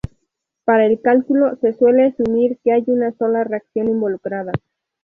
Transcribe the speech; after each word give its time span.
Para 0.65 0.87
el 0.87 0.99
cálculo, 0.99 1.55
se 1.57 1.73
suele 1.73 2.05
asumir 2.05 2.57
que 2.63 2.71
hay 2.71 2.83
una 2.87 3.11
sola 3.11 3.43
reacción 3.43 3.87
involucrada. 3.87 4.51